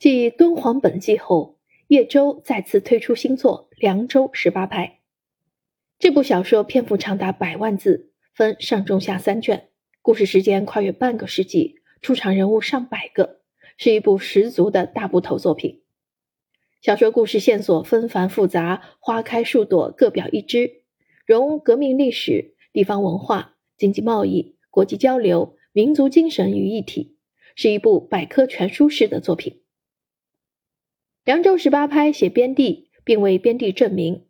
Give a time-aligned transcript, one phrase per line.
[0.00, 4.86] 继敦煌本纪后，叶舟再次推出新作《凉州十八拍》。
[5.98, 9.68] 这部小说篇幅长达百万字，分上中下三卷，
[10.00, 13.40] 故事时间跨越半个世纪，出场人物上百个，
[13.76, 15.82] 是一部十足的大部头作品。
[16.80, 20.80] 小说故事线索纷繁复杂，花开数朵，各表一枝，
[21.26, 27.18] 融革命历史、地方文化、经济贸易、国际交流、民族精神于一体，
[27.54, 29.60] 是一部百科全书式的作品。
[31.30, 34.26] 凉州十八拍写边地，并为边地正名。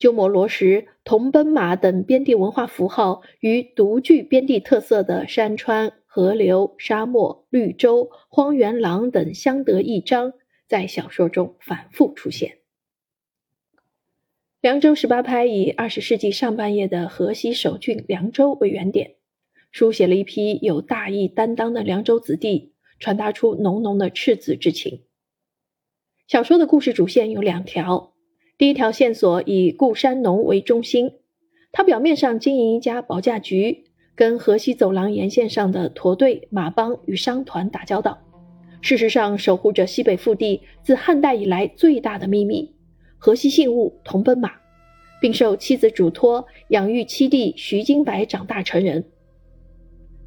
[0.00, 10.32] 鸠摩罗什、铜奔马等边地文化符号与独具边地特色的山川、河流、沙漠、绿洲、荒原狼等相得益彰，
[10.66, 12.58] 在小说中反复出现。
[14.60, 19.14] 凉州十八拍以二十世纪上半叶的河西首郡凉州为原点，
[19.70, 25.04] 书写了一批有大义担当的凉州子弟，传达出浓浓的赤子之情。
[26.28, 28.14] 小说的故事主线有两条，
[28.56, 31.12] 第一条线索以顾山农为中心，
[31.72, 38.18] 他表面上经营一家保价局，跟河西走廊沿线上的驼队、马帮与商团打交道，
[38.80, 42.74] 事实上守护着西北腹地自汉代以来最大的秘密——
[43.18, 44.52] 河西信物铜奔马，
[45.20, 49.04] 并受妻子嘱托养育七弟徐金白长大成人。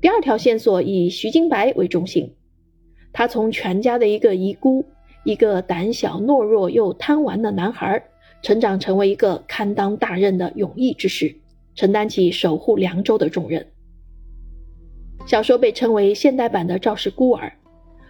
[0.00, 2.36] 第二条线索以徐金白为中心，
[3.12, 4.84] 他从全家的一个遗孤。
[5.28, 8.02] 一个胆小懦弱又贪玩的男孩，
[8.40, 11.36] 成长成为一个堪当大任的勇毅之士，
[11.74, 13.66] 承担起守护凉州的重任。
[15.26, 17.46] 小说被称为现代版的《赵氏孤儿》，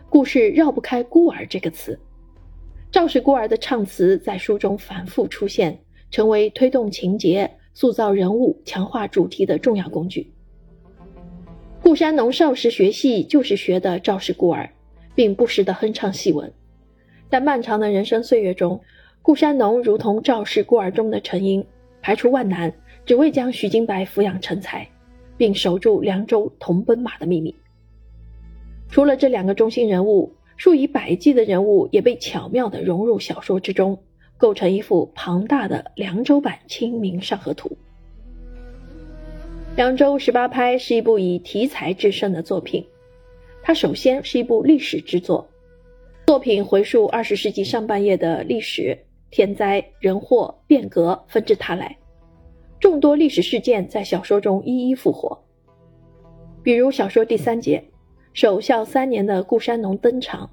[0.08, 1.98] 故事绕不开“孤儿”这个词。
[2.92, 5.76] 赵氏孤儿的唱词在书中反复出现，
[6.12, 10.32] 成为推动情节、塑造人物、强化主题的重要工具。
[11.82, 14.62] 顾山农少时学戏就是学的《赵氏孤儿》，
[15.16, 16.52] 并不时地哼唱戏文。
[17.30, 18.80] 在漫长的人生岁月中，
[19.20, 21.64] 顾山农如同赵氏孤儿中的陈英，
[22.00, 22.72] 排除万难，
[23.04, 24.88] 只为将徐金白抚养成才，
[25.36, 27.54] 并守住凉州铜奔马的秘密。
[28.90, 33.98] 除了这两个中心人物，数以百计的人物也被巧妙地融入小说之中，
[34.38, 37.68] 构成一幅庞大的凉州版《清明上河图》。
[39.76, 42.86] 《凉州十八拍》是一部以题材制胜的作品，
[43.62, 45.46] 它首先是一部历史之作。
[46.28, 48.98] 作品回溯二十世纪上半叶的历史，
[49.30, 51.96] 天灾人祸变革纷至沓来，
[52.78, 55.42] 众多历史事件在小说中一一复活。
[56.62, 57.82] 比如小说第三节，
[58.34, 60.50] 守孝三年的顾山农登场，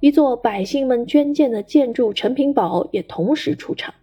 [0.00, 3.94] 一座百姓们捐建的建筑陈平堡也同时出场，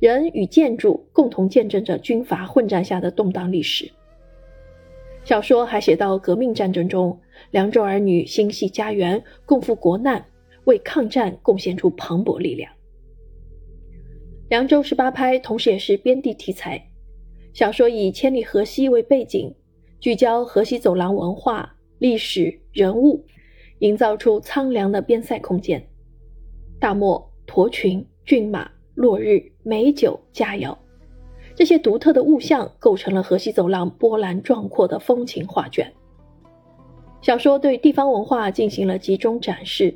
[0.00, 3.88] 人与建筑共同见证着军阀混战下的动荡历史。
[5.24, 7.18] 小说还写到革命战争中，
[7.50, 10.22] 凉州儿女心系家园，共赴国难，
[10.64, 12.70] 为抗战贡献出磅礴力量。
[14.50, 16.90] 凉州十八拍同时也是边地题材，
[17.54, 19.52] 小说以千里河西为背景，
[19.98, 23.24] 聚焦河西走廊文化、历史、人物，
[23.78, 25.82] 营造出苍凉的边塞空间。
[26.78, 30.76] 大漠、驼群、骏马、落日、美酒、佳肴。
[31.56, 35.92] 这些独特的物象构成了河西走廊波澜壮阔的风情画卷。
[37.20, 39.94] 小说对地方文化进行了集中展示，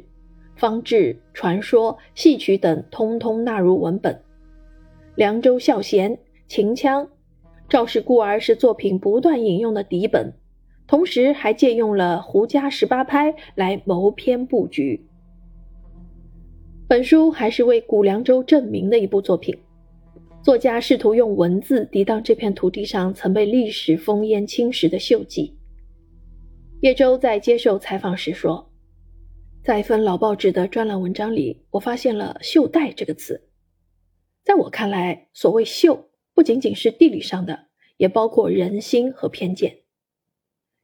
[0.57, 4.19] 方志、传说、戏曲等通通纳入文本。
[5.17, 7.07] 凉州孝贤、秦腔、
[7.69, 10.33] 赵氏孤儿是作品不断引用的底本，
[10.87, 15.05] 同时还借用了胡家十八拍来谋篇布局。
[16.87, 19.55] 本书还是为古凉州正名的一部作品。
[20.49, 25.59] 作家试图用文字抵挡这片土地上曾被历史烽烟侵蚀的锈迹。
[26.81, 28.73] 叶舟在接受采访时说
[29.63, 33.47] ：“在一份老报纸的专栏文章里，我发现了‘袖带’这个词。
[34.43, 37.67] 在我看来，所谓‘袖’不仅仅是地理上的，
[37.99, 39.81] 也包括人心和偏见。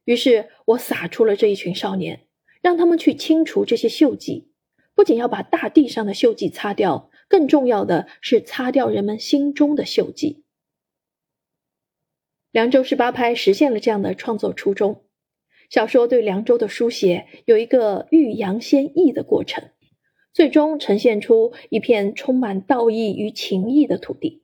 [0.03, 2.27] 于是我撒出了这一群少年，
[2.61, 4.51] 让他们去清除这些锈迹，
[4.93, 10.43] 不仅要把大地上的锈迹擦掉。”更重要的是擦掉人们心中的锈迹。
[12.51, 15.03] 凉州十八拍实现了这样的创作初衷。
[15.69, 19.71] 小说对凉州的书写有一个欲扬先抑的过程，
[20.31, 24.43] 最终呈现出一片充满道义与情义的土地。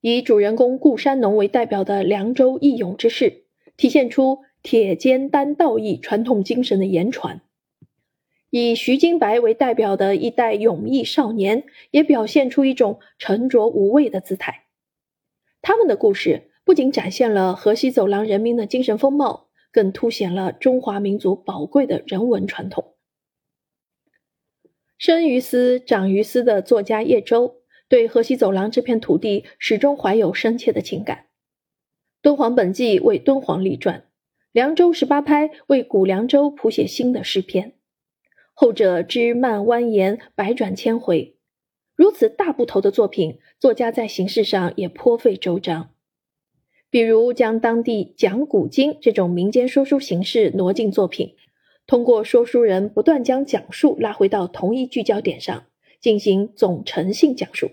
[0.00, 3.44] 以主人公顾山农为代表的凉州义勇之士，
[3.76, 7.42] 体现出铁肩担道义传统精神的言传。
[8.50, 14.66] 以徐金白为代表的一代勇毅少年，也表现出一种沉着无畏的姿态。
[15.62, 22.96] 他们的故事不仅展现了河西走廊人民的精神风貌，更凸显了中华民族宝贵的人文传统。
[24.98, 31.26] 生于斯、长于斯的作家叶舟，对河西走廊这片土地始终怀有深切的情感。
[32.20, 34.04] 敦煌本纪为敦煌立传，
[34.52, 37.76] 凉州十八拍为古凉州谱写新的诗篇。
[38.52, 41.36] 后者枝蔓蜿蜒，百转千回，
[41.94, 45.90] 如此大部头的作品，作家在形式上也颇费周章。
[46.90, 51.36] 比如将当地讲古今这种民间说书形式挪进作品。
[51.86, 55.66] 通过说书人不断将讲述拉回到同一聚焦点上，
[56.00, 57.70] 进行总成性讲述，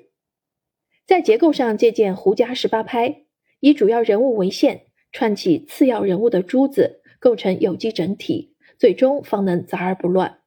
[1.06, 3.26] 在结构上借鉴胡家十八拍，
[3.60, 10.40] 以主要人物为线，串起次要人物的珠子，构成有机整体，最终方能杂而不乱。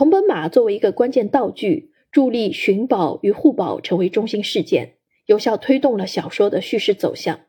[0.00, 4.94] 铜本马作为一个关键道具，助力寻宝与护宝成为中心事件，
[5.26, 7.40] 有效推动了小说的叙事走向。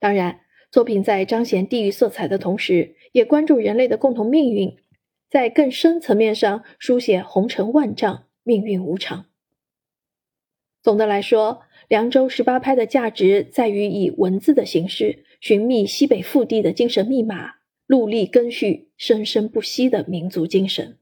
[0.00, 0.40] 当然。
[0.72, 4.78] 作品在彰显地域色彩的同时，也关注人类的共同命运，
[5.30, 9.26] 在更深层面上书写红尘万丈、命运无常。
[10.82, 17.52] 总的来说，凉州十八拍的价值在于以文字的形式寻觅西北腹地的精神密码，
[17.86, 20.98] 戮力根续生生不息的民族精神。